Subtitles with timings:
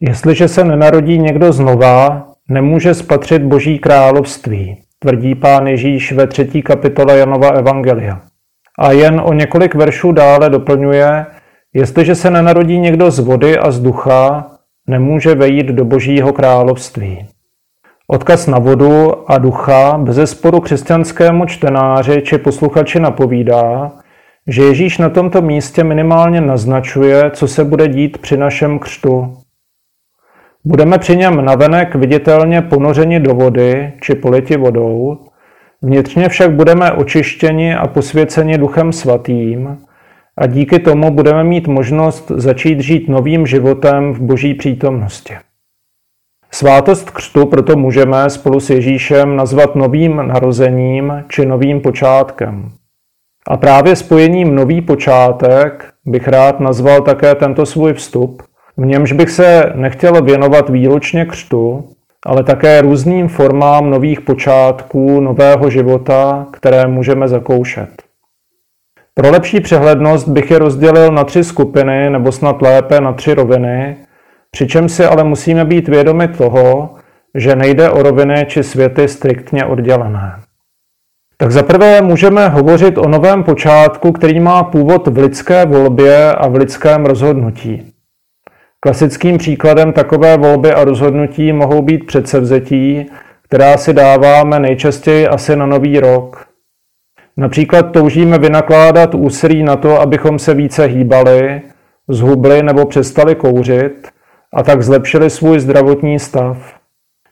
[0.00, 7.18] Jestliže se nenarodí někdo znova, nemůže spatřit Boží království, tvrdí pán Ježíš ve třetí kapitole
[7.18, 8.20] Janova Evangelia.
[8.78, 11.26] A jen o několik veršů dále doplňuje,
[11.74, 14.50] jestliže se nenarodí někdo z vody a z ducha,
[14.88, 17.26] nemůže vejít do Božího království.
[18.08, 23.92] Odkaz na vodu a ducha bez sporu křesťanskému čtenáři či posluchači napovídá,
[24.48, 29.36] že Ježíš na tomto místě minimálně naznačuje, co se bude dít při našem křtu.
[30.64, 35.18] Budeme při něm navenek viditelně ponořeni do vody či politi vodou,
[35.82, 39.78] vnitřně však budeme očištěni a posvěceni Duchem Svatým
[40.38, 45.34] a díky tomu budeme mít možnost začít žít novým životem v Boží přítomnosti.
[46.50, 52.72] Svátost křtu proto můžeme spolu s Ježíšem nazvat novým narozením či novým počátkem.
[53.50, 58.42] A právě spojením nový počátek bych rád nazval také tento svůj vstup,
[58.76, 61.84] v němž bych se nechtěl věnovat výlučně křtu,
[62.26, 67.88] ale také různým formám nových počátků, nového života, které můžeme zakoušet.
[69.14, 73.96] Pro lepší přehlednost bych je rozdělil na tři skupiny, nebo snad lépe na tři roviny,
[74.50, 76.90] přičem si ale musíme být vědomi toho,
[77.34, 80.47] že nejde o roviny či světy striktně oddělené.
[81.40, 86.54] Tak zaprvé můžeme hovořit o novém počátku, který má původ v lidské volbě a v
[86.54, 87.92] lidském rozhodnutí.
[88.80, 93.06] Klasickým příkladem takové volby a rozhodnutí mohou být předsevzetí,
[93.42, 96.46] která si dáváme nejčastěji asi na nový rok.
[97.36, 101.62] Například toužíme vynakládat úsilí na to, abychom se více hýbali,
[102.08, 104.08] zhubli nebo přestali kouřit
[104.54, 106.77] a tak zlepšili svůj zdravotní stav.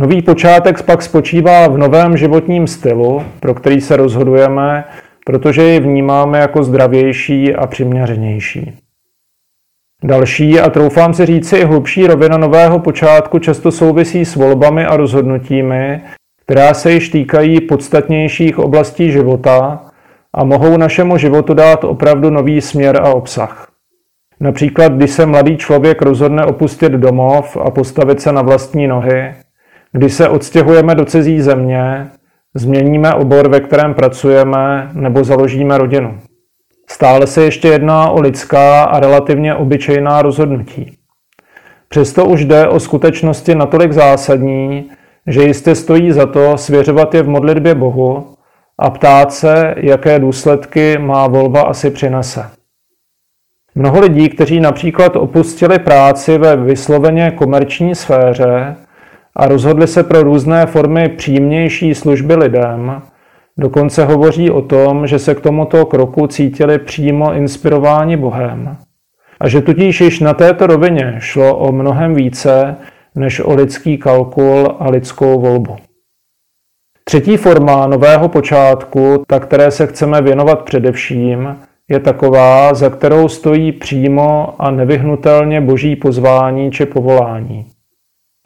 [0.00, 4.84] Nový počátek pak spočívá v novém životním stylu, pro který se rozhodujeme,
[5.26, 8.72] protože ji vnímáme jako zdravější a přiměřenější.
[10.04, 14.96] Další a troufám si říci i hlubší rovina nového počátku často souvisí s volbami a
[14.96, 16.00] rozhodnutími,
[16.42, 19.84] která se již týkají podstatnějších oblastí života
[20.34, 23.68] a mohou našemu životu dát opravdu nový směr a obsah.
[24.40, 29.34] Například, když se mladý člověk rozhodne opustit domov a postavit se na vlastní nohy,
[29.92, 32.08] když se odstěhujeme do cizí země,
[32.54, 36.18] změníme obor, ve kterém pracujeme, nebo založíme rodinu.
[36.88, 40.96] Stále se ještě jedná o lidská a relativně obyčejná rozhodnutí.
[41.88, 44.90] Přesto už jde o skutečnosti natolik zásadní,
[45.26, 48.34] že jistě stojí za to svěřovat je v modlitbě Bohu
[48.78, 52.50] a ptát se, jaké důsledky má volba asi přinese.
[53.74, 58.76] Mnoho lidí, kteří například opustili práci ve vysloveně komerční sféře
[59.36, 63.02] a rozhodli se pro různé formy přímější služby lidem,
[63.60, 68.76] Dokonce hovoří o tom, že se k tomuto kroku cítili přímo inspirováni Bohem
[69.40, 72.76] a že tudíž již na této rovině šlo o mnohem více
[73.14, 75.76] než o lidský kalkul a lidskou volbu.
[77.04, 81.56] Třetí forma nového počátku, ta které se chceme věnovat především,
[81.88, 87.66] je taková, za kterou stojí přímo a nevyhnutelně boží pozvání či povolání.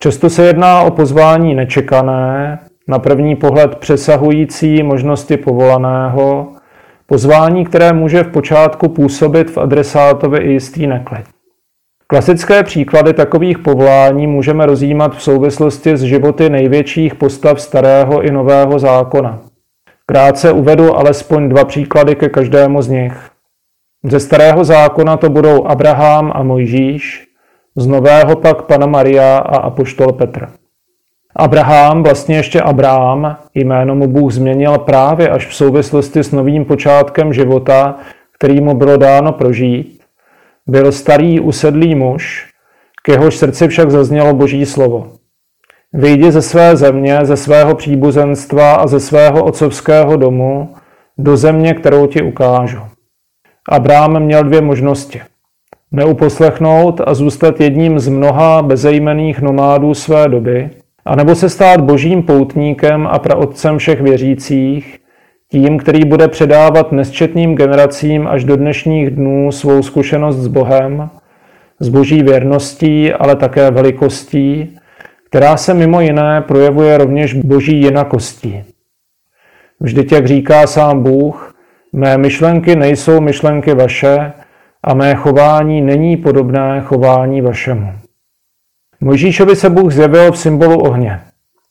[0.00, 6.52] Často se jedná o pozvání nečekané, na první pohled přesahující možnosti povolaného,
[7.06, 11.24] pozvání, které může v počátku působit v adresátovi i jistý neklid.
[12.06, 18.78] Klasické příklady takových povolání můžeme rozjímat v souvislosti s životy největších postav starého i nového
[18.78, 19.38] zákona.
[20.06, 23.30] Krátce uvedu alespoň dva příklady ke každému z nich.
[24.04, 27.27] Ze starého zákona to budou Abraham a Mojžíš,
[27.78, 30.48] z nového pak Pana Maria a Apoštol Petr.
[31.36, 37.32] Abraham, vlastně ještě Abraham, jméno mu Bůh změnil právě až v souvislosti s novým počátkem
[37.32, 37.98] života,
[38.38, 40.02] který mu bylo dáno prožít.
[40.66, 42.46] Byl starý usedlý muž,
[43.02, 45.12] k jehož srdci však zaznělo boží slovo.
[45.92, 50.74] Vyjdi ze své země, ze svého příbuzenstva a ze svého otcovského domu
[51.18, 52.80] do země, kterou ti ukážu.
[53.68, 55.20] Abraham měl dvě možnosti.
[55.92, 60.70] Neuposlechnout a zůstat jedním z mnoha bezejmených nomádů své doby–
[61.08, 64.98] anebo se stát božím poutníkem a praotcem všech věřících,
[65.50, 71.10] tím, který bude předávat nesčetným generacím až do dnešních dnů svou zkušenost s Bohem,
[71.80, 74.78] s boží věrností, ale také velikostí,
[75.24, 78.64] která se mimo jiné projevuje rovněž boží jinakostí.
[79.80, 81.54] Vždyť, jak říká sám Bůh,
[81.92, 84.32] mé myšlenky nejsou myšlenky vaše
[84.84, 87.92] a mé chování není podobné chování vašemu.
[89.00, 91.20] Mojžíšovi se Bůh zjevil v symbolu ohně,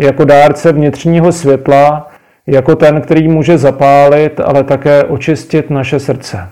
[0.00, 2.10] jako dárce vnitřního světla,
[2.46, 6.48] jako ten, který může zapálit, ale také očistit naše srdce.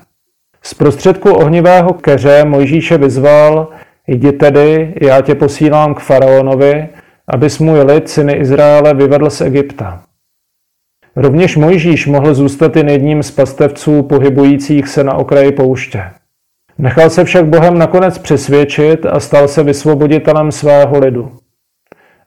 [0.63, 3.69] Z prostředku ohnivého keře Mojžíše vyzval,
[4.07, 6.89] Jdi tedy, já tě posílám k faraonovi,
[7.29, 10.03] abys můj lid, syny Izraele, vyvedl z Egypta.
[11.17, 16.05] Rovněž Mojžíš mohl zůstat jen jedním z pastevců pohybujících se na okraji pouště.
[16.79, 21.33] Nechal se však Bohem nakonec přesvědčit a stal se vysvoboditelem svého lidu.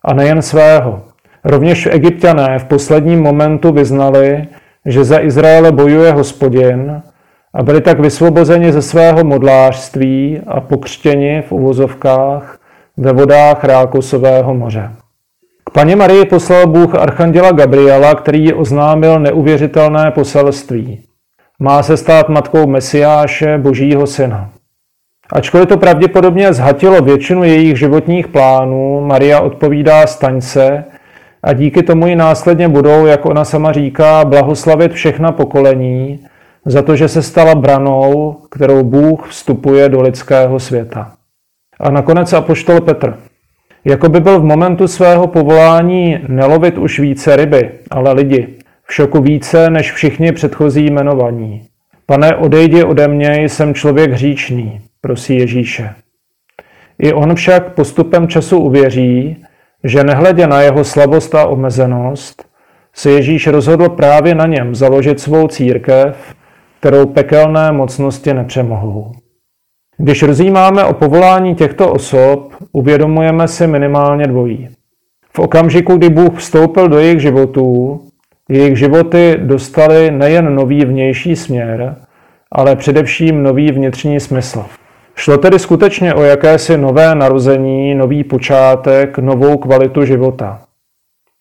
[0.04, 1.02] A nejen svého.
[1.44, 4.48] Rovněž egyptiané v posledním momentu vyznali,
[4.86, 7.02] že za Izraele bojuje hospodin
[7.54, 12.60] a byli tak vysvobozeni ze svého modlářství a pokřtěni v uvozovkách
[12.98, 14.92] ve vodách Rákosového moře.
[15.66, 21.04] K paně Marii poslal Bůh archanděla Gabriela, který oznámil neuvěřitelné poselství.
[21.60, 24.50] Má se stát matkou Mesiáše, božího syna.
[25.34, 30.84] Ačkoliv to pravděpodobně zhatilo většinu jejich životních plánů, Maria odpovídá staň se
[31.44, 36.20] a díky tomu ji následně budou, jak ona sama říká, blahoslavit všechna pokolení
[36.66, 41.12] za to, že se stala branou, kterou Bůh vstupuje do lidského světa.
[41.80, 43.18] A nakonec apoštol Petr.
[43.86, 48.55] Jako by byl v momentu svého povolání nelovit už více ryby, ale lidi,
[48.88, 51.62] v šoku více než všichni předchozí jmenovaní.
[52.06, 55.96] Pane, odejdi ode mě, jsem člověk hříčný, prosí Ježíše.
[57.00, 59.44] I on však postupem času uvěří,
[59.84, 62.46] že nehledě na jeho slabost a omezenost,
[62.94, 66.36] se Ježíš rozhodl právě na něm založit svou církev,
[66.80, 69.12] kterou pekelné mocnosti nepřemohou.
[69.98, 74.70] Když rozjímáme o povolání těchto osob, uvědomujeme si minimálně dvojí.
[75.36, 78.02] V okamžiku, kdy Bůh vstoupil do jejich životů,
[78.50, 81.96] jejich životy dostaly nejen nový vnější směr,
[82.52, 84.66] ale především nový vnitřní smysl.
[85.16, 90.62] Šlo tedy skutečně o jakési nové narození, nový počátek, novou kvalitu života.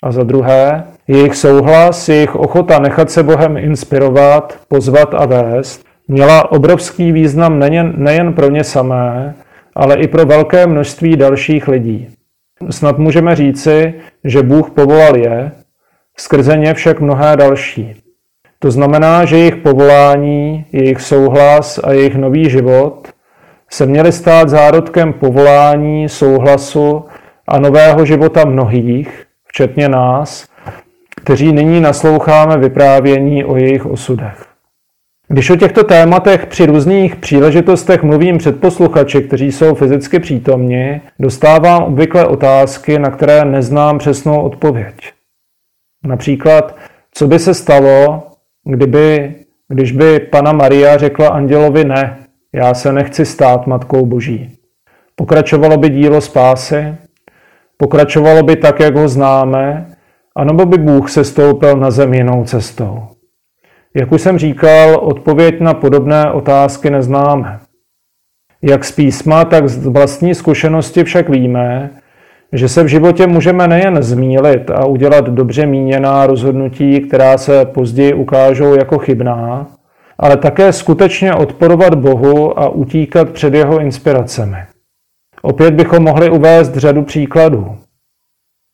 [0.03, 6.53] A za druhé, jejich souhlas, jejich ochota nechat se Bohem inspirovat, pozvat a vést, měla
[6.53, 9.35] obrovský význam nejen, nejen pro ně samé,
[9.75, 12.09] ale i pro velké množství dalších lidí.
[12.71, 15.53] Snad můžeme říci, že Bůh povolal je,
[16.17, 17.95] skrze ně však mnohé další.
[18.59, 23.09] To znamená, že jejich povolání, jejich souhlas a jejich nový život
[23.71, 27.05] se měly stát zárodkem povolání, souhlasu
[27.49, 30.49] a nového života mnohých, včetně nás,
[31.17, 34.47] kteří nyní nasloucháme vyprávění o jejich osudech.
[35.29, 41.83] Když o těchto tématech při různých příležitostech mluvím před posluchači, kteří jsou fyzicky přítomni, dostávám
[41.83, 45.14] obvykle otázky, na které neznám přesnou odpověď.
[46.05, 46.77] Například,
[47.13, 48.23] co by se stalo,
[48.65, 49.35] kdyby,
[49.69, 52.17] když by pana Maria řekla andělovi ne,
[52.53, 54.59] já se nechci stát Matkou Boží.
[55.17, 56.95] Pokračovalo by dílo spásy,
[57.77, 59.87] pokračovalo by tak, jak ho známe,
[60.37, 63.03] anebo by Bůh se stoupil na zem jinou cestou.
[63.97, 67.61] Jak už jsem říkal, odpověď na podobné otázky neznáme.
[68.63, 71.91] Jak z písma, tak z vlastní zkušenosti však víme,
[72.53, 78.15] že se v životě můžeme nejen zmílit a udělat dobře míněná rozhodnutí, která se později
[78.15, 79.67] ukážou jako chybná,
[80.19, 84.59] ale také skutečně odporovat Bohu a utíkat před jeho inspiracemi.
[85.43, 87.77] Opět bychom mohli uvést řadu příkladů.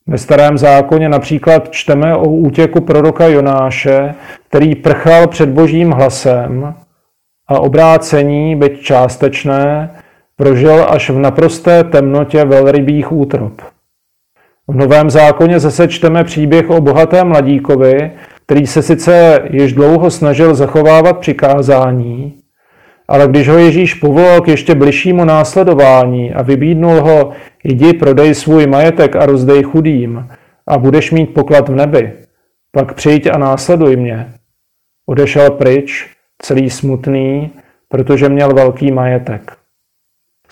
[0.06, 4.14] Ve starém zákoně například čteme o útěku proroka Jonáše,
[4.48, 6.74] který prchal před božím hlasem
[7.48, 9.90] a obrácení, byť částečné,
[10.40, 13.62] prožil až v naprosté temnotě velrybých útrop.
[14.68, 18.12] V Novém zákoně zase čteme příběh o bohatém mladíkovi,
[18.47, 22.35] který se sice již dlouho snažil zachovávat přikázání,
[23.09, 27.30] ale když ho Ježíš povolal k ještě bližšímu následování a vybídnul ho,
[27.64, 30.28] jdi, prodej svůj majetek a rozdej chudým
[30.66, 32.12] a budeš mít poklad v nebi,
[32.73, 34.32] pak přijď a následuj mě.
[35.06, 36.09] Odešel pryč,
[36.42, 37.50] celý smutný,
[37.88, 39.59] protože měl velký majetek.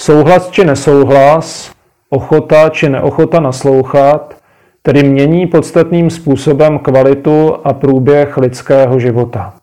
[0.00, 1.73] Souhlas či nesouhlas,
[2.11, 4.37] ochota či neochota naslouchat,
[4.83, 9.55] tedy mění podstatným způsobem kvalitu a průběh lidského života.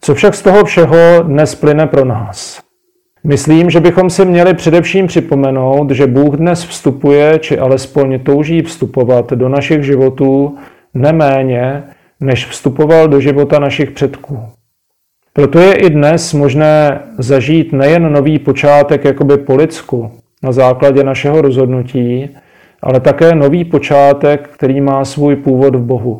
[0.00, 2.60] Co však z toho všeho dnes plyne pro nás?
[3.24, 9.32] Myslím, že bychom si měli především připomenout, že Bůh dnes vstupuje, či alespoň touží vstupovat
[9.32, 10.58] do našich životů
[10.94, 11.82] neméně,
[12.20, 14.48] než vstupoval do života našich předků.
[15.36, 20.10] Proto je i dnes možné zažít nejen nový počátek jakoby po lidsku,
[20.42, 22.28] na základě našeho rozhodnutí,
[22.82, 26.18] ale také nový počátek, který má svůj původ v Bohu.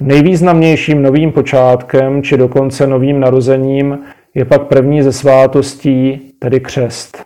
[0.00, 3.98] Nejvýznamnějším novým počátkem, či dokonce novým narozením,
[4.34, 7.24] je pak první ze svátostí, tedy křest.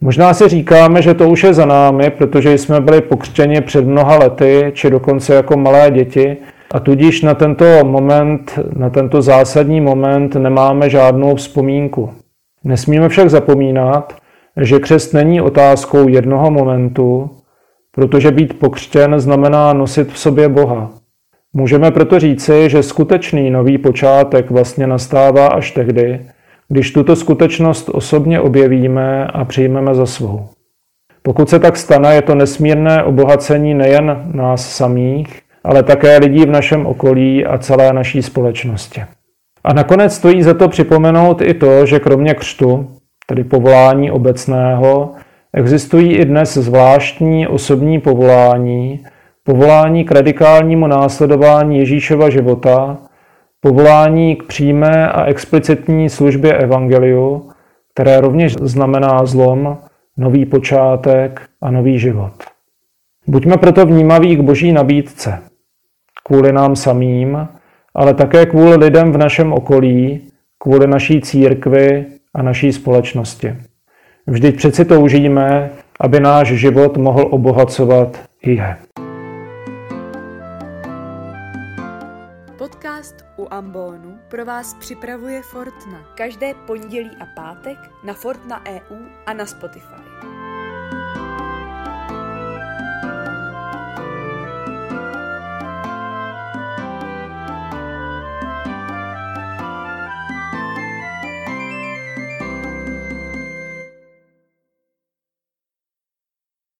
[0.00, 4.18] Možná si říkáme, že to už je za námi, protože jsme byli pokřtěni před mnoha
[4.18, 6.36] lety, či dokonce jako malé děti,
[6.70, 12.10] a tudíž na tento moment, na tento zásadní moment nemáme žádnou vzpomínku.
[12.64, 14.16] Nesmíme však zapomínat,
[14.60, 17.30] že křest není otázkou jednoho momentu,
[17.92, 20.90] protože být pokřtěn znamená nosit v sobě Boha.
[21.52, 26.20] Můžeme proto říci, že skutečný nový počátek vlastně nastává až tehdy,
[26.68, 30.48] když tuto skutečnost osobně objevíme a přijmeme za svou.
[31.22, 36.50] Pokud se tak stane, je to nesmírné obohacení nejen nás samých, ale také lidí v
[36.50, 39.02] našem okolí a celé naší společnosti.
[39.64, 42.90] A nakonec stojí za to připomenout i to, že kromě křtu,
[43.26, 45.12] tedy povolání obecného,
[45.54, 49.04] existují i dnes zvláštní osobní povolání,
[49.44, 52.98] povolání k radikálnímu následování Ježíšova života,
[53.60, 57.50] povolání k přímé a explicitní službě evangeliu,
[57.94, 59.78] které rovněž znamená zlom,
[60.16, 62.32] nový počátek a nový život.
[63.26, 65.47] Buďme proto vnímaví k boží nabídce,
[66.28, 67.48] kvůli nám samým,
[67.94, 70.20] ale také kvůli lidem v našem okolí,
[70.58, 73.56] kvůli naší církvi a naší společnosti.
[74.26, 75.70] Vždyť přeci toužíme,
[76.00, 78.76] aby náš život mohl obohacovat je.
[82.58, 85.98] Podcast u Ambonu pro vás připravuje Fortna.
[86.14, 90.17] Každé pondělí a pátek na Fortna EU a na Spotify.